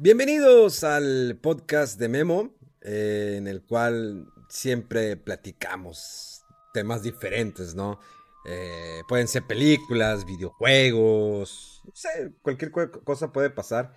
Bienvenidos 0.00 0.84
al 0.84 1.40
podcast 1.42 1.98
de 1.98 2.08
Memo, 2.08 2.54
eh, 2.82 3.34
en 3.36 3.48
el 3.48 3.62
cual 3.62 4.28
siempre 4.48 5.16
platicamos 5.16 6.42
temas 6.72 7.02
diferentes, 7.02 7.74
¿no? 7.74 7.98
Eh, 8.46 9.00
pueden 9.08 9.26
ser 9.26 9.42
películas, 9.48 10.24
videojuegos, 10.24 11.82
no 11.84 11.90
sé, 11.96 12.30
cualquier 12.42 12.70
co- 12.70 12.92
cosa 13.02 13.32
puede 13.32 13.50
pasar. 13.50 13.92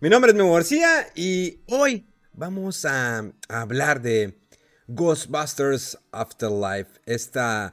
Mi 0.00 0.10
nombre 0.10 0.32
es 0.32 0.36
Memo 0.36 0.52
García 0.52 1.06
y 1.14 1.62
hoy 1.68 2.06
vamos 2.34 2.84
a, 2.84 3.20
a 3.48 3.60
hablar 3.62 4.02
de 4.02 4.38
Ghostbusters 4.88 5.98
Afterlife, 6.12 7.00
esta 7.06 7.72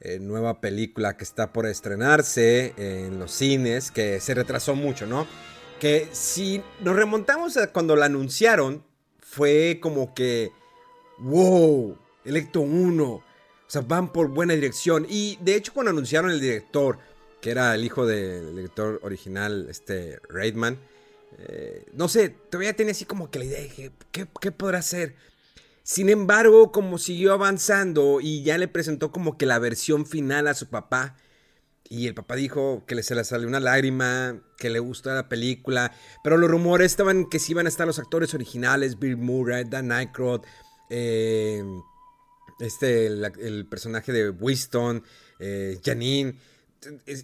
eh, 0.00 0.18
nueva 0.20 0.60
película 0.60 1.16
que 1.16 1.24
está 1.24 1.54
por 1.54 1.64
estrenarse 1.64 2.74
en 2.76 3.18
los 3.18 3.32
cines, 3.32 3.90
que 3.90 4.20
se 4.20 4.34
retrasó 4.34 4.74
mucho, 4.74 5.06
¿no? 5.06 5.26
Que 5.80 6.08
si 6.12 6.62
nos 6.80 6.96
remontamos 6.96 7.56
a 7.56 7.72
cuando 7.72 7.94
la 7.96 8.06
anunciaron, 8.06 8.84
fue 9.20 9.78
como 9.80 10.14
que, 10.14 10.50
wow, 11.18 11.96
Electo 12.24 12.60
1, 12.60 13.04
o 13.04 13.22
sea, 13.66 13.82
van 13.82 14.12
por 14.12 14.28
buena 14.28 14.54
dirección. 14.54 15.06
Y 15.08 15.38
de 15.40 15.54
hecho 15.54 15.72
cuando 15.72 15.90
anunciaron 15.90 16.30
el 16.30 16.40
director, 16.40 16.98
que 17.40 17.50
era 17.50 17.74
el 17.74 17.84
hijo 17.84 18.06
del 18.06 18.56
director 18.56 18.98
original, 19.02 19.66
este 19.70 20.18
Reitman, 20.28 20.78
eh, 21.38 21.84
no 21.92 22.08
sé, 22.08 22.30
todavía 22.30 22.74
tenía 22.74 22.92
así 22.92 23.04
como 23.04 23.30
que 23.30 23.38
la 23.38 23.44
idea, 23.44 23.60
dije, 23.60 23.92
¿qué, 24.10 24.26
qué 24.40 24.50
podrá 24.50 24.78
hacer? 24.78 25.14
Sin 25.82 26.08
embargo, 26.08 26.72
como 26.72 26.98
siguió 26.98 27.32
avanzando 27.32 28.20
y 28.20 28.42
ya 28.42 28.58
le 28.58 28.68
presentó 28.68 29.12
como 29.12 29.38
que 29.38 29.46
la 29.46 29.58
versión 29.58 30.06
final 30.06 30.48
a 30.48 30.54
su 30.54 30.68
papá, 30.68 31.16
y 31.88 32.06
el 32.06 32.14
papá 32.14 32.36
dijo 32.36 32.84
que 32.86 33.02
se 33.02 33.14
le 33.14 33.24
salió 33.24 33.48
una 33.48 33.60
lágrima, 33.60 34.42
que 34.58 34.70
le 34.70 34.78
gustó 34.78 35.14
la 35.14 35.28
película, 35.28 35.92
pero 36.22 36.36
los 36.36 36.50
rumores 36.50 36.92
estaban 36.92 37.28
que 37.28 37.38
sí 37.38 37.52
iban 37.52 37.66
a 37.66 37.68
estar 37.68 37.86
los 37.86 37.98
actores 37.98 38.34
originales, 38.34 38.98
Bill 38.98 39.16
Murray, 39.16 39.64
Dan 39.64 39.92
Aykroyd, 39.92 40.40
eh, 40.90 41.62
este, 42.60 43.06
el, 43.06 43.66
personaje 43.66 44.12
de 44.12 44.30
Winston, 44.30 45.02
eh, 45.38 45.80
Janine, 45.84 46.38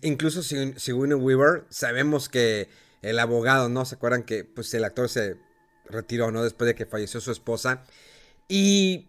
incluso 0.02 0.42
Sigourney 0.42 1.14
Weaver, 1.14 1.64
sabemos 1.68 2.28
que 2.28 2.68
el 3.02 3.18
abogado, 3.18 3.68
¿no? 3.68 3.84
¿Se 3.84 3.96
acuerdan 3.96 4.22
que 4.22 4.44
pues, 4.44 4.72
el 4.74 4.84
actor 4.84 5.08
se 5.08 5.36
retiró, 5.86 6.30
¿no? 6.30 6.42
Después 6.42 6.66
de 6.66 6.74
que 6.74 6.86
falleció 6.86 7.20
su 7.20 7.30
esposa. 7.30 7.84
Y 8.48 9.08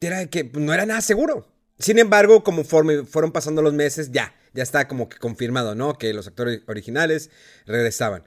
era 0.00 0.26
que 0.26 0.44
no 0.44 0.74
era 0.74 0.86
nada 0.86 1.00
seguro. 1.00 1.51
Sin 1.82 1.98
embargo, 1.98 2.44
como 2.44 2.62
fueron 2.62 3.32
pasando 3.32 3.60
los 3.60 3.74
meses, 3.74 4.12
ya, 4.12 4.32
ya 4.54 4.62
está 4.62 4.86
como 4.86 5.08
que 5.08 5.18
confirmado, 5.18 5.74
¿no? 5.74 5.98
Que 5.98 6.12
los 6.14 6.28
actores 6.28 6.62
originales 6.68 7.28
regresaban. 7.66 8.22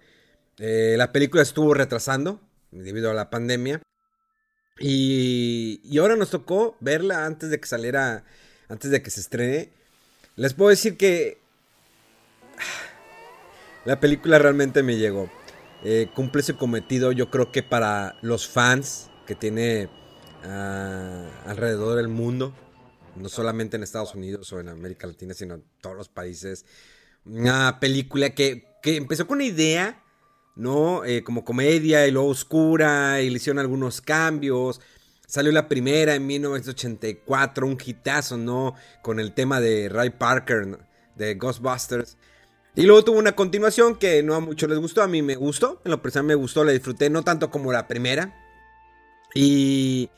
Eh, 0.58 0.95
la 0.97 1.14
película 1.14 1.42
estuvo 1.42 1.73
retrasando 1.73 2.42
debido 2.72 3.09
a 3.09 3.14
la 3.14 3.30
pandemia. 3.30 3.81
Y, 4.78 5.80
y 5.86 5.97
ahora 6.00 6.17
nos 6.17 6.31
tocó 6.31 6.75
verla 6.81 7.25
antes 7.25 7.50
de 7.50 7.62
que 7.62 7.68
saliera, 7.68 8.25
antes 8.68 8.91
de 8.91 9.02
que 9.02 9.09
se 9.09 9.22
estrene. 9.22 9.69
Les 10.35 10.53
puedo 10.53 10.69
decir 10.69 10.97
que 10.97 11.38
la 13.85 14.01
película 14.01 14.38
realmente 14.38 14.84
me 14.84 14.97
llegó. 14.97 15.31
Eh, 15.85 16.09
cumple 16.13 16.44
su 16.44 16.57
cometido, 16.57 17.13
yo 17.13 17.31
creo 17.31 17.53
que 17.53 17.63
para 17.63 18.18
los 18.22 18.50
fans 18.50 19.09
que 19.25 19.34
tiene 19.35 19.88
ah, 20.44 21.24
alrededor 21.46 21.96
del 21.96 22.09
mundo, 22.09 22.53
no 23.16 23.30
solamente 23.30 23.78
en 23.78 23.84
Estados 23.84 24.16
Unidos 24.16 24.52
o 24.53 24.59
en 24.59 24.70
América 24.70 25.08
Latina, 25.08 25.34
sino 25.34 25.56
en 25.56 25.64
todos 25.81 25.96
los 25.96 26.09
países. 26.09 26.66
Una 27.26 27.80
película 27.80 28.31
que, 28.31 28.68
que 28.81 28.98
empezó 28.98 29.28
con 29.28 29.38
una 29.38 29.46
idea, 29.46 30.03
¿no? 30.56 31.03
Eh, 31.06 31.24
como 31.24 31.44
comedia 31.44 32.08
y 32.08 32.12
luego 32.12 32.30
oscura, 32.30 33.22
y 33.22 33.30
le 33.30 33.38
hicieron 33.38 33.59
algunos 33.59 34.02
cambios. 34.02 34.81
Salió 35.28 35.52
la 35.52 35.68
primera 35.68 36.16
en 36.16 36.28
1984, 36.28 37.66
un 37.66 37.78
hitazo, 37.84 38.38
¿no? 38.38 38.75
Con 39.02 39.20
el 39.20 39.34
tema 39.34 39.59
de 39.59 39.90
Ray 39.90 40.12
Parker, 40.12 40.80
de 41.16 41.36
Ghostbusters. 41.36 42.18
Y 42.75 42.84
luego 42.84 43.04
tuvo 43.04 43.20
una 43.20 43.36
continuación 43.36 43.96
que 43.96 44.22
no 44.22 44.36
a 44.36 44.42
muchos 44.42 44.70
les 44.70 44.80
gustó, 44.80 45.02
a 45.02 45.08
mí 45.08 45.22
me 45.22 45.36
gustó, 45.36 45.81
en 45.86 45.92
lo 45.92 46.02
personal 46.02 46.28
me 46.28 46.36
gustó, 46.36 46.64
la 46.64 46.74
disfruté, 46.74 47.09
no 47.09 47.24
tanto 47.24 47.50
como 47.50 47.72
la 47.72 47.88
primera. 47.88 48.36
Y, 49.34 50.09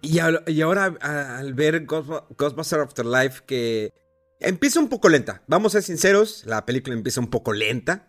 y, 0.00 0.18
ahora 0.60 0.96
al 1.00 1.54
ver 1.54 1.86
Ghostbu- 1.86 2.24
Ghostbusters 2.36 2.82
Afterlife 2.82 3.42
que 3.46 3.92
empieza 4.40 4.80
un 4.80 4.88
poco 4.88 5.08
lenta, 5.08 5.42
vamos 5.46 5.74
a 5.74 5.78
ser 5.78 5.82
sinceros, 5.82 6.44
la 6.46 6.64
película 6.64 6.94
empieza 6.94 7.20
un 7.20 7.28
poco 7.28 7.52
lenta. 7.52 8.06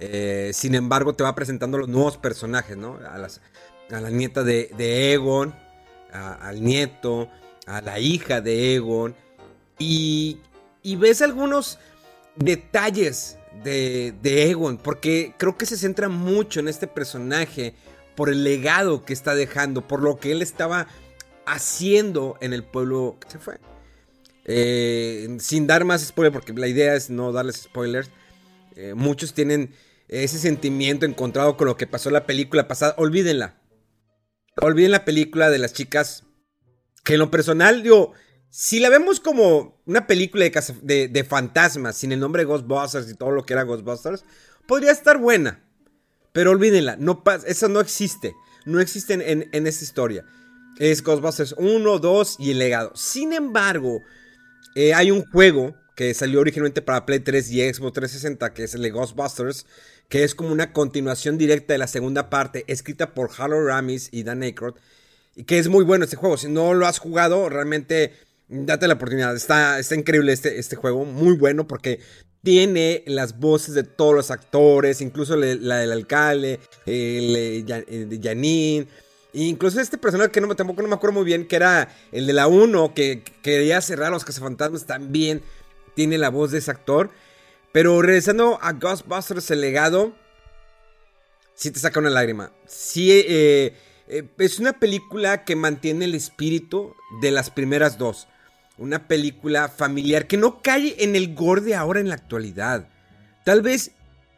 Eh, 0.00 0.50
sin 0.52 0.74
embargo, 0.74 1.14
te 1.14 1.22
va 1.22 1.34
presentando 1.34 1.78
los 1.78 1.88
nuevos 1.88 2.16
personajes, 2.16 2.76
¿no? 2.76 2.98
A, 3.08 3.18
la 3.88 4.10
nieta 4.10 4.42
de, 4.42 5.12
Egon, 5.12 5.54
al 6.12 6.62
nieto, 6.62 7.28
a 7.66 7.80
la 7.80 8.00
hija 8.00 8.40
de 8.40 8.74
Egon. 8.74 9.14
Y, 9.78 10.40
y 10.82 10.96
ves 10.96 11.22
algunos 11.22 11.78
detalles 12.36 13.38
de, 13.62 14.14
de 14.20 14.50
Egon, 14.50 14.78
porque 14.78 15.34
creo 15.38 15.56
que 15.56 15.66
se 15.66 15.76
centra 15.76 16.08
mucho 16.08 16.60
en 16.60 16.68
este 16.68 16.86
personaje 16.86 17.74
por 18.16 18.28
el 18.28 18.44
legado 18.44 19.04
que 19.04 19.12
está 19.12 19.34
dejando, 19.34 19.86
por 19.86 20.02
lo 20.02 20.18
que 20.18 20.32
él 20.32 20.42
estaba 20.42 20.86
haciendo 21.46 22.36
en 22.40 22.52
el 22.52 22.64
pueblo 22.64 23.16
que 23.20 23.30
se 23.30 23.38
fue. 23.38 23.58
Eh, 24.46 25.36
sin 25.40 25.66
dar 25.66 25.84
más 25.84 26.02
spoiler, 26.02 26.32
porque 26.32 26.52
la 26.52 26.68
idea 26.68 26.94
es 26.94 27.10
no 27.10 27.32
darles 27.32 27.56
spoilers. 27.56 28.10
eh, 28.76 28.94
muchos 28.94 29.34
tienen 29.34 29.74
ese 30.08 30.38
sentimiento 30.38 31.06
encontrado 31.06 31.56
con 31.56 31.66
lo 31.66 31.76
que 31.76 31.86
pasó 31.86 32.08
en 32.10 32.14
la 32.14 32.26
película 32.26 32.68
pasada. 32.68 32.94
Olvídenla. 32.98 33.60
Olviden 34.60 34.90
la 34.90 35.04
película 35.04 35.50
de 35.50 35.58
las 35.58 35.72
chicas. 35.72 36.24
Que 37.04 37.14
en 37.14 37.20
lo 37.20 37.30
personal, 37.30 37.82
digo, 37.82 38.12
si 38.50 38.80
la 38.80 38.88
vemos 38.88 39.20
como 39.20 39.82
una 39.86 40.06
película 40.06 40.44
de, 40.82 41.08
de, 41.08 41.24
fantasmas, 41.24 41.96
sin 41.96 42.12
el 42.12 42.20
nombre 42.20 42.42
de 42.42 42.46
Ghostbusters 42.46 43.10
y 43.10 43.14
todo 43.14 43.30
lo 43.30 43.44
que 43.44 43.52
era 43.52 43.62
Ghostbusters, 43.64 44.24
podría 44.66 44.90
estar 44.92 45.18
buena. 45.18 45.62
Pero 46.32 46.50
olvídenla, 46.50 46.96
no 46.96 47.22
pas- 47.24 47.44
eso 47.46 47.68
no 47.68 47.80
existe. 47.80 48.34
No 48.64 48.80
existe 48.80 49.14
en, 49.14 49.22
en, 49.22 49.48
en 49.52 49.66
esta 49.66 49.84
historia. 49.84 50.24
Es 50.78 51.02
Ghostbusters 51.02 51.54
1, 51.58 51.98
2 51.98 52.36
y 52.38 52.50
el 52.50 52.58
legado. 52.58 52.92
Sin 52.94 53.32
embargo, 53.32 54.02
eh, 54.74 54.92
hay 54.92 55.10
un 55.10 55.24
juego 55.30 55.74
que 55.94 56.12
salió 56.14 56.40
originalmente 56.40 56.82
para 56.82 57.06
Play 57.06 57.20
3 57.20 57.50
y 57.52 57.60
Xbox 57.72 57.92
360, 57.94 58.52
que 58.52 58.64
es 58.64 58.74
el 58.74 58.82
de 58.82 58.90
Ghostbusters, 58.90 59.66
que 60.08 60.24
es 60.24 60.34
como 60.34 60.50
una 60.50 60.72
continuación 60.72 61.38
directa 61.38 61.74
de 61.74 61.78
la 61.78 61.86
segunda 61.86 62.30
parte, 62.30 62.64
escrita 62.66 63.14
por 63.14 63.30
Harold 63.36 63.68
Ramis 63.68 64.08
y 64.12 64.24
Dan 64.24 64.42
Aykroyd, 64.42 64.74
y 65.36 65.44
que 65.44 65.58
es 65.58 65.68
muy 65.68 65.84
bueno 65.84 66.04
este 66.04 66.16
juego. 66.16 66.36
Si 66.36 66.48
no 66.48 66.74
lo 66.74 66.86
has 66.86 66.98
jugado, 66.98 67.48
realmente 67.48 68.12
date 68.48 68.88
la 68.88 68.94
oportunidad. 68.94 69.34
Está, 69.36 69.78
está 69.78 69.94
increíble 69.94 70.32
este, 70.32 70.58
este 70.58 70.76
juego, 70.76 71.04
muy 71.04 71.36
bueno 71.36 71.68
porque 71.68 72.00
tiene 72.42 73.02
las 73.06 73.38
voces 73.38 73.74
de 73.74 73.84
todos 73.84 74.14
los 74.14 74.30
actores, 74.30 75.00
incluso 75.00 75.36
la 75.36 75.78
del 75.78 75.92
alcalde, 75.92 76.60
eh, 76.84 77.64
de 77.66 78.20
Janine. 78.22 78.86
Incluso 79.34 79.80
este 79.80 79.98
personaje 79.98 80.30
que 80.30 80.40
no, 80.40 80.54
tampoco 80.54 80.80
no 80.80 80.88
me 80.88 80.94
acuerdo 80.94 81.14
muy 81.14 81.24
bien, 81.24 81.46
que 81.46 81.56
era 81.56 81.94
el 82.12 82.26
de 82.26 82.32
la 82.32 82.46
1, 82.46 82.94
que, 82.94 83.22
que 83.22 83.32
quería 83.42 83.80
cerrar 83.80 84.08
a 84.08 84.10
los 84.10 84.24
cazafantasmas, 84.24 84.86
también 84.86 85.42
tiene 85.94 86.18
la 86.18 86.30
voz 86.30 86.52
de 86.52 86.58
ese 86.58 86.70
actor. 86.70 87.10
Pero 87.72 88.00
regresando 88.00 88.60
a 88.62 88.72
Ghostbusters, 88.72 89.50
el 89.50 89.60
legado, 89.60 90.14
sí 91.54 91.72
te 91.72 91.80
saca 91.80 91.98
una 91.98 92.10
lágrima. 92.10 92.52
Sí, 92.66 93.10
eh, 93.10 93.76
eh, 94.06 94.28
es 94.38 94.60
una 94.60 94.74
película 94.74 95.44
que 95.44 95.56
mantiene 95.56 96.04
el 96.04 96.14
espíritu 96.14 96.94
de 97.20 97.32
las 97.32 97.50
primeras 97.50 97.98
dos. 97.98 98.28
Una 98.78 99.08
película 99.08 99.68
familiar 99.68 100.28
que 100.28 100.36
no 100.36 100.62
cae 100.62 100.94
en 101.02 101.16
el 101.16 101.34
gore 101.34 101.62
de 101.62 101.74
ahora 101.74 101.98
en 101.98 102.08
la 102.08 102.14
actualidad. 102.14 102.88
Tal 103.44 103.62
vez 103.62 103.90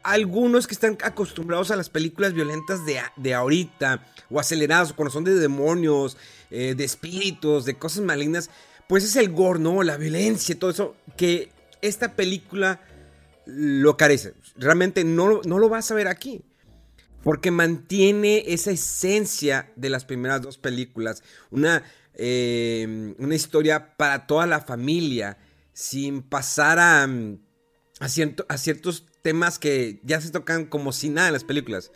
algunos 0.07 0.67
que 0.67 0.73
están 0.73 0.97
acostumbrados 1.03 1.69
a 1.69 1.75
las 1.75 1.89
películas 1.89 2.33
violentas 2.33 2.85
de, 2.85 3.01
de 3.17 3.33
ahorita, 3.33 4.05
o 4.29 4.39
aceleradas, 4.39 4.91
o 4.91 4.95
cuando 4.95 5.11
son 5.11 5.25
de 5.25 5.35
demonios, 5.35 6.15
eh, 6.49 6.75
de 6.77 6.85
espíritus, 6.85 7.65
de 7.65 7.77
cosas 7.77 8.05
malignas, 8.05 8.49
pues 8.87 9.03
es 9.03 9.17
el 9.17 9.29
gore, 9.33 9.59
¿no? 9.59 9.83
La 9.83 9.97
violencia, 9.97 10.57
todo 10.57 10.69
eso. 10.69 10.95
Que 11.17 11.51
esta 11.81 12.15
película 12.15 12.79
lo 13.45 13.97
carece. 13.97 14.33
Realmente 14.55 15.03
no, 15.03 15.41
no 15.43 15.59
lo 15.59 15.67
vas 15.67 15.91
a 15.91 15.95
ver 15.95 16.07
aquí. 16.07 16.41
Porque 17.21 17.51
mantiene 17.51 18.45
esa 18.47 18.71
esencia 18.71 19.73
de 19.75 19.89
las 19.89 20.05
primeras 20.05 20.41
dos 20.41 20.57
películas. 20.57 21.21
Una, 21.51 21.83
eh, 22.13 23.13
una 23.17 23.35
historia 23.35 23.97
para 23.97 24.25
toda 24.25 24.47
la 24.47 24.61
familia. 24.61 25.37
Sin 25.73 26.21
pasar 26.21 26.79
a, 26.79 27.03
a, 27.03 28.05
a 28.47 28.57
ciertos 28.57 29.05
temas 29.27 29.59
que 29.59 29.99
ya 30.03 30.21
se 30.21 30.31
tocan 30.31 30.67
como 30.67 30.93
si 30.93 31.09
nada 31.09 31.27
en 31.27 31.33
las 31.33 31.43
películas. 31.43 31.91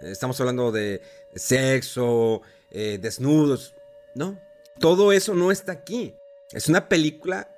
Estamos 0.00 0.40
hablando 0.40 0.72
de 0.72 1.02
sexo, 1.34 2.40
eh, 2.70 2.98
desnudos. 2.98 3.74
No, 4.14 4.40
todo 4.78 5.12
eso 5.12 5.34
no 5.34 5.52
está 5.52 5.72
aquí. 5.72 6.14
Es 6.52 6.70
una 6.70 6.88
película 6.88 7.54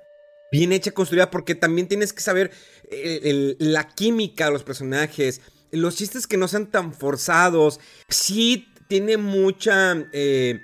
bien 0.51 0.73
hecha, 0.73 0.91
construida, 0.91 1.31
porque 1.31 1.55
también 1.55 1.87
tienes 1.87 2.11
que 2.11 2.19
saber 2.19 2.51
eh, 2.91 3.55
la 3.59 3.87
química 3.87 4.47
de 4.47 4.51
los 4.51 4.63
personajes, 4.63 5.39
los 5.71 5.95
chistes 5.95 6.27
que 6.27 6.35
no 6.35 6.49
sean 6.49 6.69
tan 6.69 6.93
forzados. 6.93 7.79
Sí 8.09 8.67
tiene 8.89 9.15
mucha... 9.15 9.95
Eh, 10.11 10.59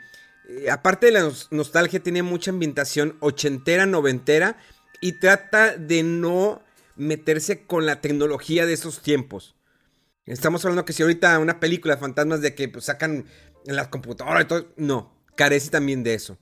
aparte 0.70 1.06
de 1.06 1.14
la 1.14 1.32
nostalgia, 1.52 2.02
tiene 2.02 2.24
mucha 2.24 2.52
ambientación 2.52 3.16
ochentera, 3.22 3.86
noventera, 3.86 4.58
y 5.00 5.14
trata 5.14 5.78
de 5.78 6.04
no 6.04 6.62
meterse 7.00 7.66
con 7.66 7.86
la 7.86 8.02
tecnología 8.02 8.66
de 8.66 8.74
esos 8.74 9.02
tiempos. 9.02 9.56
Estamos 10.26 10.64
hablando 10.64 10.86
que 10.86 10.94
si 10.94 11.02
ahorita 11.02 11.40
una 11.40 11.60
película 11.60 11.96
de 11.96 12.02
fantasmas 12.02 12.42
de 12.42 12.54
que 12.54 12.68
pues, 12.70 12.86
sacan 12.86 13.26
en 13.66 13.76
las 13.76 13.88
computadoras 13.88 14.44
y 14.44 14.48
todo, 14.48 14.68
no, 14.78 15.12
carece 15.36 15.70
también 15.70 16.04
de 16.04 16.14
eso. 16.14 16.38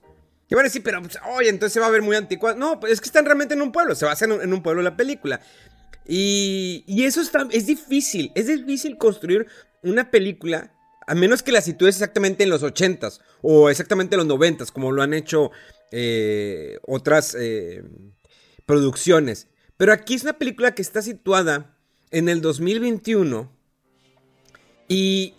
Y 0.49 0.55
van 0.55 0.63
a 0.63 0.69
decir, 0.69 0.81
pero, 0.83 1.01
pues, 1.01 1.17
oye, 1.35 1.49
entonces 1.49 1.73
se 1.73 1.79
va 1.79 1.87
a 1.87 1.91
ver 1.91 2.01
muy 2.01 2.15
anticuado. 2.15 2.57
No, 2.57 2.79
pues 2.79 2.93
es 2.93 3.01
que 3.01 3.07
están 3.07 3.25
realmente 3.25 3.53
en 3.53 3.61
un 3.61 3.71
pueblo, 3.71 3.95
se 3.95 4.05
basa 4.05 4.25
en 4.25 4.53
un, 4.53 4.63
pueblo 4.63 4.81
la 4.81 4.97
película. 4.97 5.41
Y, 6.05 6.83
y 6.87 7.03
eso 7.03 7.21
está, 7.21 7.47
es 7.51 7.65
difícil, 7.65 8.31
es 8.33 8.47
difícil 8.47 8.97
construir 8.97 9.47
una 9.83 10.09
película, 10.09 10.73
a 11.05 11.15
menos 11.15 11.43
que 11.43 11.51
la 11.51 11.61
sitúes 11.61 11.95
exactamente 11.95 12.43
en 12.43 12.49
los 12.49 12.63
80s 12.63 13.19
o 13.41 13.69
exactamente 13.69 14.15
en 14.15 14.25
los 14.25 14.39
90s, 14.39 14.71
como 14.71 14.91
lo 14.91 15.01
han 15.01 15.13
hecho 15.13 15.51
eh, 15.91 16.79
otras 16.83 17.35
eh, 17.39 17.83
producciones. 18.65 19.47
Pero 19.77 19.93
aquí 19.93 20.15
es 20.15 20.23
una 20.23 20.33
película 20.33 20.73
que 20.73 20.81
está 20.81 21.01
situada 21.01 21.75
en 22.11 22.29
el 22.29 22.41
2021 22.41 23.51
y 24.87 25.33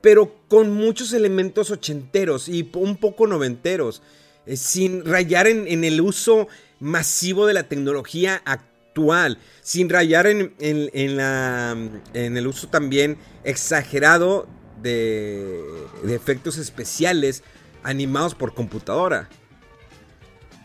pero 0.00 0.34
con 0.48 0.72
muchos 0.72 1.12
elementos 1.12 1.70
ochenteros 1.70 2.48
y 2.48 2.70
un 2.74 2.96
poco 2.96 3.26
noventeros. 3.26 4.02
Eh, 4.46 4.56
sin 4.56 5.04
rayar 5.04 5.46
en, 5.46 5.84
el 5.84 6.00
uso 6.00 6.48
masivo 6.78 7.46
de 7.46 7.54
la 7.54 7.64
tecnología 7.64 8.40
actual, 8.46 9.38
sin 9.60 9.90
rayar 9.90 10.26
en, 10.26 11.16
la, 11.16 11.76
en 12.14 12.36
el 12.36 12.46
uso 12.46 12.68
también 12.68 13.18
exagerado 13.44 14.48
de, 14.82 15.62
de 16.02 16.14
efectos 16.14 16.56
especiales 16.56 17.42
animados 17.82 18.34
por 18.34 18.54
computadora. 18.54 19.28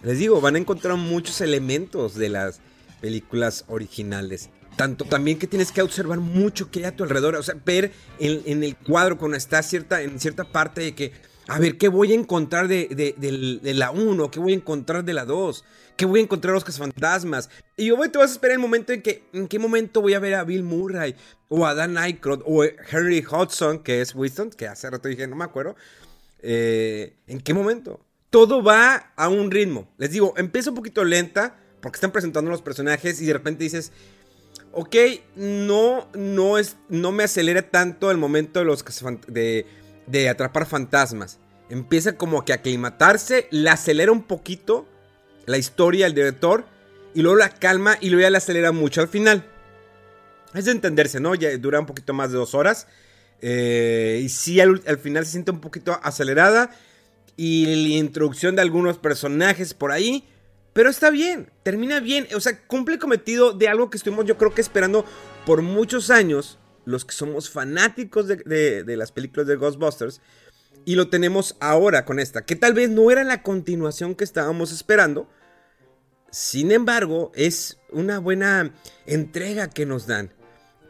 Les 0.04 0.20
digo, 0.20 0.40
van 0.40 0.56
a 0.56 0.60
encontrar 0.60 0.96
muchos 0.96 1.42
elementos 1.42 2.16
de 2.16 2.30
las 2.30 2.62
películas 3.06 3.66
originales. 3.68 4.50
Tanto 4.76 5.06
también 5.06 5.38
que 5.38 5.46
tienes 5.46 5.72
que 5.72 5.84
observar 5.84 6.20
mucho 6.20 6.72
que 6.72 6.80
hay 6.80 6.86
a 6.86 6.96
tu 6.96 7.04
alrededor. 7.04 7.36
O 7.36 7.44
sea, 7.44 7.56
ver 7.64 7.92
en, 8.20 8.42
en 8.48 8.64
el 8.64 8.76
cuadro 8.76 9.20
cuando 9.20 9.38
está 9.38 9.62
cierta, 9.62 10.02
en 10.02 10.20
cierta 10.20 10.44
parte 10.44 10.82
de 10.82 10.96
que 10.96 11.12
a 11.48 11.60
ver, 11.60 11.78
¿qué 11.78 11.90
voy 11.90 12.12
a 12.12 12.16
encontrar 12.16 12.68
de, 12.68 13.62
la 13.62 13.92
1? 13.92 14.32
¿Qué 14.32 14.40
voy 14.40 14.54
a 14.54 14.56
encontrar 14.56 15.06
de 15.06 15.14
la 15.14 15.26
2? 15.26 15.64
¿Qué 15.96 16.06
voy 16.06 16.20
a 16.20 16.24
encontrar 16.24 16.56
de 16.56 16.66
los 16.66 16.78
fantasmas? 16.78 17.52
Y 17.78 17.86
yo 17.86 17.98
voy, 17.98 18.10
te 18.10 18.18
vas 18.18 18.32
a 18.32 18.34
esperar 18.34 18.56
el 18.56 18.62
momento 18.62 18.94
en 18.94 19.04
que, 19.04 19.24
¿en 19.32 19.48
qué 19.48 19.60
momento 19.60 20.02
voy 20.02 20.16
a 20.16 20.20
ver 20.20 20.34
a 20.34 20.44
Bill 20.44 20.64
Murray? 20.64 21.16
O 21.48 21.68
a 21.68 21.76
Dan 21.76 22.00
Aykroyd, 22.00 22.42
o 22.46 22.64
a 22.64 22.68
Henry 22.90 23.24
Hudson, 23.24 23.84
que 23.84 24.02
es 24.02 24.16
Winston, 24.16 24.50
que 24.50 24.68
hace 24.68 24.90
rato 24.90 25.08
dije, 25.08 25.28
no 25.28 25.36
me 25.36 25.46
acuerdo. 25.46 25.76
Eh, 26.40 27.16
¿En 27.28 27.40
qué 27.40 27.54
momento? 27.54 28.04
Todo 28.32 28.64
va 28.64 29.14
a 29.16 29.30
un 29.30 29.52
ritmo. 29.52 29.88
Les 29.98 30.10
digo, 30.10 30.34
empieza 30.38 30.72
un 30.72 30.76
poquito 30.76 31.04
lenta, 31.04 31.58
porque 31.86 31.98
están 31.98 32.12
presentando 32.12 32.50
los 32.50 32.64
personajes 32.64 33.22
y 33.22 33.28
de 33.28 33.34
repente 33.34 33.64
dices, 33.64 33.92
ok, 34.72 34.96
no, 35.36 36.08
no, 36.16 36.58
es, 36.58 36.78
no 36.90 37.12
me 37.12 37.26
acelera 37.26 37.62
tanto 37.70 38.10
el 38.10 38.18
momento 38.18 38.58
de 38.58 38.66
los 38.66 38.84
de 39.28 39.68
de 40.08 40.30
atrapar 40.30 40.66
fantasmas. 40.66 41.38
Empieza 41.70 42.18
como 42.18 42.44
que 42.44 42.54
a 42.54 42.56
aclimatarse, 42.56 43.48
la 43.52 43.74
acelera 43.74 44.12
un 44.12 44.24
poquito 44.24 44.88
la 45.46 45.60
historia, 45.60 46.08
el 46.08 46.16
director, 46.16 46.66
y 47.14 47.22
luego 47.22 47.38
la 47.38 47.50
calma 47.50 47.98
y 48.02 48.10
luego 48.10 48.24
ya 48.24 48.32
la 48.32 48.40
acelera 48.40 48.72
mucho 48.72 49.02
al 49.02 49.08
final. 49.08 49.46
Es 50.56 50.66
de 50.66 50.72
entenderse, 50.72 51.20
¿no? 51.20 51.36
Ya 51.36 51.56
dura 51.58 51.80
un 51.80 51.86
poquito 51.86 52.14
más 52.14 52.32
de 52.32 52.38
dos 52.38 52.56
horas. 52.56 52.88
Eh, 53.42 54.22
y 54.24 54.30
sí, 54.30 54.60
al, 54.60 54.80
final 55.00 55.24
se 55.26 55.34
siente 55.34 55.52
un 55.52 55.60
poquito 55.60 56.00
acelerada. 56.02 56.72
Y 57.38 57.66
la 57.66 57.96
introducción 57.98 58.56
de 58.56 58.62
algunos 58.62 58.98
personajes 58.98 59.74
por 59.74 59.92
ahí. 59.92 60.28
Pero 60.76 60.90
está 60.90 61.10
bien, 61.10 61.50
termina 61.64 62.02
bien. 62.02 62.28
O 62.36 62.42
sea, 62.42 62.60
cumple 62.68 63.00
cometido 63.00 63.54
de 63.54 63.70
algo 63.70 63.90
que 63.90 63.96
estuvimos 63.96 64.26
yo 64.26 64.38
creo 64.38 64.54
que 64.54 64.60
esperando 64.60 65.06
por 65.46 65.62
muchos 65.62 66.10
años 66.10 66.60
los 66.84 67.06
que 67.06 67.14
somos 67.14 67.50
fanáticos 67.50 68.28
de, 68.28 68.84
las 68.86 69.14
películas 69.14 69.48
de 69.48 69.56
Ghostbusters. 69.56 70.20
Y 70.84 70.96
lo 70.96 71.08
tenemos 71.08 71.56
ahora 71.62 72.04
con 72.04 72.20
esta, 72.20 72.44
que 72.44 72.58
tal 72.58 72.74
vez 72.74 72.90
no 72.90 73.10
era 73.10 73.24
la 73.24 73.42
continuación 73.42 74.16
que 74.16 74.26
estábamos 74.26 74.74
esperando. 74.74 75.30
Sin 76.30 76.74
embargo, 76.74 77.32
es 77.36 77.78
una 77.90 78.20
buena 78.20 78.74
entrega 79.06 79.70
que 79.70 79.86
nos 79.86 80.08
dan. 80.08 80.34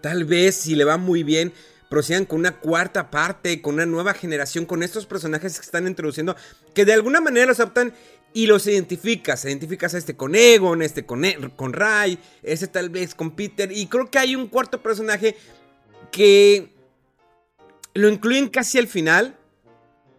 Tal 0.02 0.26
vez 0.26 0.56
si 0.56 0.74
le 0.74 0.84
va 0.84 0.98
muy 0.98 1.22
bien, 1.22 1.54
procedan 1.92 2.26
con 2.26 2.40
una 2.40 2.60
cuarta 2.60 3.12
parte, 3.12 3.62
con 3.62 3.76
una 3.76 3.86
nueva 3.86 4.16
generación, 4.16 4.66
con 4.66 4.82
estos 4.82 5.06
personajes 5.06 5.60
que 5.60 5.66
están 5.66 5.86
introduciendo, 5.86 6.36
que 6.74 6.86
de 6.86 6.94
alguna 6.94 7.22
manera 7.22 7.46
los 7.46 7.60
adaptan 7.60 7.94
y 8.36 8.48
los 8.48 8.68
identificas. 8.68 9.46
Identificas 9.46 9.96
a 9.96 9.98
este 9.98 10.18
con 10.18 10.36
Egon, 10.36 10.82
este 10.82 11.06
con, 11.06 11.24
e, 11.24 11.38
con 11.56 11.72
Ray, 11.72 12.20
ese 12.44 12.68
tal 12.68 12.90
vez 12.90 13.16
con 13.16 13.32
Peter. 13.32 13.72
Y 13.72 13.88
creo 13.88 14.12
que 14.12 14.20
hay 14.20 14.36
un 14.36 14.48
cuarto 14.48 14.84
personaje 14.84 15.38
que 16.12 16.70
lo 17.94 18.10
incluyen 18.10 18.50
casi 18.50 18.78
al 18.78 18.88
final. 18.88 19.38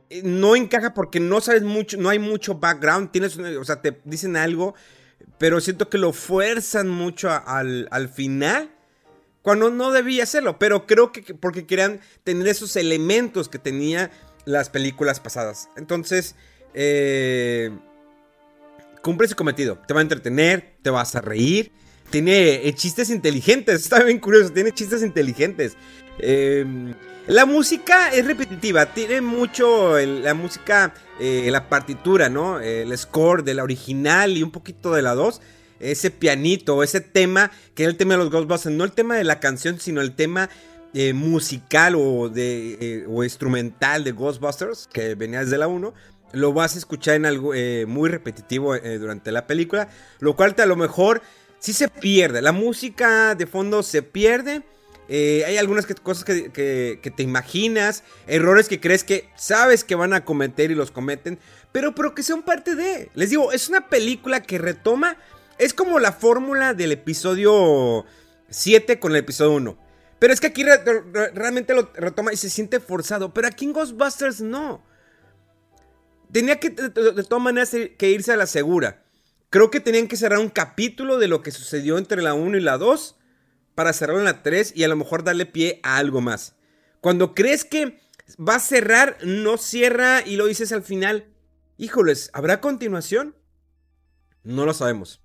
Eh, 0.09 0.23
no 0.25 0.57
encaja 0.57 0.95
porque 0.95 1.21
no 1.21 1.43
sabes 1.43 1.63
mucho, 1.63 1.99
no 1.99 2.09
hay 2.09 2.19
mucho 2.19 2.55
background. 2.55 3.11
Tienes, 3.11 3.37
o 3.37 3.65
sea, 3.65 3.83
te 3.83 4.01
dicen 4.05 4.39
algo, 4.39 4.75
pero 5.37 5.61
siento 5.61 5.91
que 5.91 5.99
lo 5.99 6.15
fuerzan 6.15 6.89
mucho 6.89 7.29
al, 7.31 8.09
final. 8.09 8.71
Cuando 9.43 9.69
no 9.69 9.91
debía 9.91 10.23
hacerlo, 10.23 10.59
pero 10.59 10.87
creo 10.87 11.13
que 11.13 11.35
porque 11.35 11.67
querían 11.67 12.01
tener 12.25 12.49
esos 12.49 12.77
elementos 12.77 13.51
que 13.51 13.59
tenía 13.59 14.11
las 14.47 14.71
películas 14.71 15.21
pasadas. 15.21 15.69
Entonces, 15.77 16.35
eh, 16.73 17.71
cumple 19.07 19.29
su 19.29 19.37
cometido. 19.37 19.79
Te 19.87 19.95
va 19.95 20.01
a 20.01 20.03
entretener, 20.03 20.75
te 20.83 20.91
vas 20.91 21.15
a 21.15 21.21
reír 21.21 21.71
tiene 22.11 22.67
eh, 22.67 22.75
chistes 22.75 23.11
inteligentes. 23.11 23.83
Está 23.83 24.03
bien 24.03 24.19
curioso, 24.19 24.53
tiene 24.53 24.73
chistes 24.73 25.03
inteligentes. 25.03 25.77
Em, 26.19 26.95
la 27.27 27.45
música 27.45 28.09
es 28.15 28.25
repetitiva, 28.25 28.87
tiene 28.87 29.21
mucho 29.21 29.99
la 29.99 30.33
música, 30.35 30.95
eh, 31.21 31.49
la 31.51 31.69
partitura, 31.69 32.29
¿no? 32.29 32.61
El 32.61 32.97
score 32.97 33.43
de 33.43 33.55
la 33.55 33.65
original 33.65 34.37
y 34.37 34.43
un 34.43 34.53
poquito 34.53 34.95
de 34.95 35.03
la 35.03 35.15
2. 35.15 35.41
Ese 35.81 36.11
pianito, 36.11 36.83
ese 36.83 37.01
tema, 37.01 37.51
que 37.75 37.83
es 37.83 37.89
el 37.89 37.97
tema 37.97 38.15
de 38.15 38.19
los 38.19 38.31
Ghostbusters, 38.31 38.75
no 38.75 38.85
el 38.85 38.93
tema 38.93 39.17
de 39.17 39.25
la 39.25 39.41
canción, 39.41 39.79
sino 39.81 40.01
el 40.01 40.15
tema 40.15 40.49
eh, 40.95 41.13
musical 41.13 41.97
o, 41.97 42.31
de, 42.31 43.05
o 43.09 43.25
instrumental 43.25 44.05
de 44.05 44.13
Ghostbusters, 44.13 44.89
que 44.91 45.17
venía 45.17 45.41
desde 45.41 45.59
la 45.59 45.67
1 45.67 45.93
lo 46.33 46.53
vas 46.53 46.75
a 46.75 46.79
escuchar 46.79 47.15
en 47.15 47.27
algo 47.27 47.53
muy 47.87 48.09
repetitivo 48.09 48.77
durante 48.77 49.33
la 49.33 49.47
película, 49.47 49.89
lo 50.21 50.37
cual 50.37 50.55
te, 50.55 50.63
a 50.63 50.67
lo 50.67 50.77
mejor 50.77 51.23
sí 51.59 51.73
se 51.73 51.89
pierde. 51.89 52.43
La 52.43 52.53
música 52.53 53.35
de 53.35 53.47
fondo 53.47 53.83
se 53.83 54.03
pierde. 54.03 54.63
Eh, 55.09 55.45
hay 55.47 55.57
algunas 55.57 55.87
cosas 55.87 56.25
que, 56.25 57.01
te 57.17 57.23
imaginas, 57.23 58.03
errores 58.27 58.69
que 58.69 58.81
crees 58.81 59.05
que 59.05 59.31
sabes 59.37 59.85
que 59.85 59.95
van 59.95 60.13
a 60.13 60.25
cometer 60.25 60.71
y 60.71 60.75
los 60.75 60.91
cometen, 60.91 61.39
pero, 61.71 61.95
pero 61.95 62.15
que 62.15 62.23
son 62.23 62.43
parte 62.43 62.75
de. 62.75 63.11
Les 63.15 63.31
digo, 63.31 63.53
es 63.53 63.69
una 63.69 63.89
película 63.89 64.43
que 64.43 64.59
retoma, 64.59 65.17
es 65.59 65.75
como 65.75 66.01
la 66.01 66.13
fórmula 66.13 66.75
del 66.75 66.93
episodio 66.93 68.05
7 68.49 68.99
con 68.99 69.13
el 69.13 69.19
episodio 69.19 69.53
1. 69.53 69.79
Pero 70.19 70.33
es 70.33 70.41
que 70.41 70.49
aquí 70.49 70.65
realmente 70.65 71.75
lo 71.75 71.91
retoma 71.95 72.33
y 72.33 72.37
se 72.37 72.51
siente 72.51 72.81
forzado, 72.81 73.35
pero 73.35 73.49
aquí 73.49 73.67
en 73.67 73.73
Ghostbusters 73.73 74.41
no. 74.41 74.83
Tenía 76.33 76.59
que 76.61 76.71
de 76.71 76.91
todas 76.91 77.43
maneras 77.43 77.71
que 77.71 78.11
irse 78.11 78.33
a 78.33 78.37
la 78.37 78.47
segura. 78.47 79.05
Creo 79.51 79.71
que 79.71 79.81
tenían 79.81 80.09
que 80.09 80.17
cerrar 80.17 80.39
un 80.39 80.51
capítulo 80.51 81.19
de 81.19 81.29
lo 81.29 81.43
que 81.43 81.51
sucedió 81.51 81.99
entre 81.99 82.21
la 82.21 82.35
1 82.35 82.59
y 82.59 82.61
la 82.61 82.79
2 82.79 83.17
para 83.75 83.93
cerrar 83.93 84.19
en 84.19 84.25
la 84.25 84.43
3 84.43 84.73
y 84.75 84.85
a 84.85 84.89
lo 84.89 84.97
mejor 84.97 85.23
darle 85.23 85.47
pie 85.47 85.81
a 85.83 85.99
algo 85.99 86.21
más. 86.21 86.57
Cuando 87.01 87.35
crees 87.35 87.65
que 87.65 88.01
va 88.37 88.57
a 88.57 88.61
cerrar, 88.61 89.19
no 89.23 89.57
cierra 89.57 90.23
y 90.27 90.37
lo 90.37 90.47
dices 90.47 90.73
al 90.73 90.83
final. 90.83 91.27
Híjoles, 91.79 92.31
¿habrá 92.33 92.61
continuación? 92.61 93.37
No 94.43 94.67
lo 94.67 94.75
sabemos. 94.75 95.21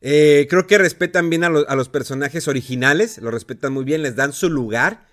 Eh, 0.00 0.46
creo 0.50 0.66
que 0.66 0.78
respetan 0.78 1.30
bien 1.30 1.44
a, 1.44 1.46
a, 1.46 1.76
los 1.76 1.88
personajes 1.88 2.48
originales, 2.48 3.18
lo 3.18 3.30
respetan 3.30 3.72
muy 3.72 3.84
bien, 3.84 4.02
les 4.02 4.16
dan 4.16 4.32
su 4.32 4.50
lugar, 4.50 5.06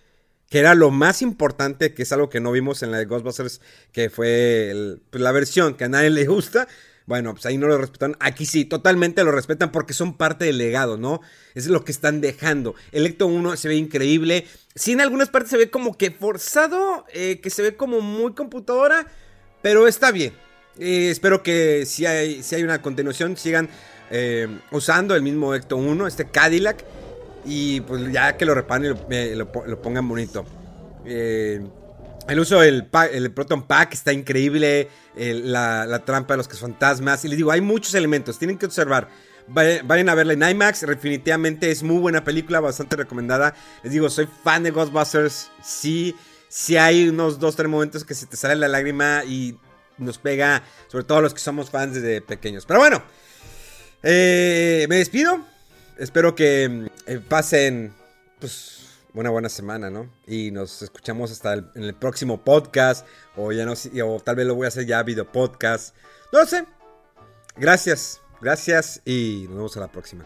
que 0.52 0.60
era 0.60 0.76
lo 0.76 0.92
más 0.92 1.22
importante, 1.22 1.94
que 1.94 2.04
es 2.04 2.12
algo 2.12 2.30
que 2.30 2.42
no 2.42 2.52
vimos 2.52 2.84
en 2.84 2.92
la 2.92 2.98
de 2.98 3.06
Ghostbusters, 3.06 3.62
que 3.94 4.10
fue 4.10 5.00
pues, 5.10 5.24
la 5.24 5.32
versión 5.32 5.76
que 5.76 5.86
a 5.86 5.90
nadie 5.90 6.10
le 6.10 6.26
gusta. 6.26 6.68
Bueno, 7.06 7.32
pues 7.32 7.46
ahí 7.46 7.58
no 7.58 7.68
lo 7.68 7.78
respetan. 7.78 8.18
Aquí 8.20 8.46
sí, 8.46 8.66
totalmente 8.66 9.24
lo 9.24 9.32
respetan 9.32 9.72
porque 9.72 9.94
son 9.94 10.18
parte 10.18 10.44
del 10.44 10.58
legado, 10.58 10.98
¿no? 10.98 11.22
Es 11.56 11.68
lo 11.68 11.86
que 11.86 11.94
están 11.94 12.20
dejando. 12.20 12.76
El 12.92 13.06
Ecto 13.06 13.28
1 13.28 13.56
se 13.56 13.70
ve 13.70 13.76
increíble. 13.76 14.46
Sí, 14.76 14.92
en 14.92 15.00
algunas 15.00 15.30
partes 15.30 15.52
se 15.52 15.58
ve 15.58 15.70
como 15.70 15.98
que 15.98 16.12
forzado, 16.12 17.06
eh, 17.14 17.40
que 17.42 17.50
se 17.50 17.62
ve 17.62 17.78
como 17.78 18.02
muy 18.02 18.34
computadora, 18.34 19.08
pero 19.62 19.88
está 19.88 20.12
bien. 20.12 20.34
Eh, 20.78 21.12
espero 21.12 21.44
que 21.44 21.86
si 21.86 22.06
hay, 22.06 22.44
si 22.44 22.56
hay 22.56 22.64
una 22.64 22.82
continuación 22.82 23.38
sigan 23.38 23.70
eh, 24.10 24.50
usando 24.72 25.16
el 25.16 25.22
mismo 25.22 25.56
Ecto 25.56 25.78
1, 25.78 26.08
este 26.08 26.26
Cadillac, 26.26 26.84
y 27.46 27.82
pues 27.82 28.12
ya 28.12 28.38
que 28.38 28.46
lo 28.46 28.54
reparen 28.54 28.98
y 29.10 29.36
lo, 29.36 29.82
pongan 29.82 30.08
bonito. 30.08 30.46
el 31.06 32.40
uso 32.40 32.60
del 32.60 32.90
el 33.12 33.32
Proton 33.32 33.64
Pack 33.64 33.94
está 33.94 34.14
increíble, 34.14 34.90
la, 35.16 35.86
la, 35.86 36.06
trampa 36.06 36.34
de 36.34 36.38
los 36.38 36.48
que 36.48 36.58
fantasmas, 36.58 37.26
y 37.26 37.28
les 37.28 37.38
digo, 37.38 37.52
hay 37.52 37.62
muchos 37.62 37.94
elementos, 37.94 38.38
tienen 38.38 38.58
que 38.58 38.66
observar. 38.66 39.10
Vayan 39.48 40.08
a 40.08 40.16
verla 40.16 40.34
en 40.34 40.44
IMAX, 40.44 40.82
definitivamente 40.82 41.72
es 41.72 41.84
muy 41.84 41.98
buena 41.98 42.24
película, 42.24 42.60
bastante 42.60 42.96
recomendada. 42.96 43.54
Les 43.84 43.92
digo, 43.92 44.10
soy 44.10 44.28
fan 44.44 44.64
de 44.64 44.72
Ghostbusters, 44.72 45.52
sí, 45.62 46.16
sí 46.48 46.78
hay 46.78 47.10
unos 47.10 47.40
dos, 47.40 47.56
tres 47.56 47.68
momentos 47.68 48.06
que 48.06 48.14
se 48.14 48.28
te 48.28 48.38
sale 48.38 48.56
la 48.56 48.68
lágrima 48.68 49.24
y 49.26 49.58
nos 49.98 50.18
pega, 50.18 50.64
sobre 50.88 51.04
todo 51.04 51.22
los 51.22 51.34
que 51.34 51.40
somos 51.40 51.70
fans 51.70 51.96
desde 51.96 52.22
pequeños. 52.22 52.66
Pero 52.66 52.80
bueno, 52.80 53.04
eh, 54.04 54.86
me 54.90 54.98
despido. 54.98 55.51
Espero 56.02 56.34
que 56.34 56.90
eh, 57.06 57.20
pasen, 57.20 57.94
pues, 58.40 58.88
una 59.14 59.30
buena 59.30 59.50
semana, 59.50 59.92
¿no? 59.92 60.10
Y 60.26 60.50
nos 60.50 60.82
escuchamos 60.82 61.32
hasta 61.32 61.54
el, 61.54 61.70
en 61.76 61.84
el 61.84 61.94
próximo 61.94 62.44
podcast. 62.44 63.06
O 63.36 63.52
ya 63.52 63.66
no 63.66 63.74
o 63.74 64.20
tal 64.20 64.36
vez 64.36 64.48
lo 64.48 64.56
voy 64.56 64.66
a 64.66 64.70
hacer 64.70 64.88
ya 64.88 65.04
video 65.04 65.32
podcast. 65.32 65.96
No 66.34 66.40
lo 66.40 66.48
sé. 66.48 66.66
Gracias. 67.56 68.20
Gracias 68.42 69.04
y 69.06 69.46
nos 69.50 69.58
vemos 69.58 69.78
a 69.78 69.82
la 69.82 69.92
próxima. 69.92 70.26